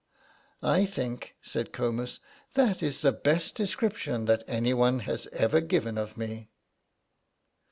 [0.63, 2.19] "I think," said Comus,
[2.55, 6.49] "that is the best description that anyone has ever given of me."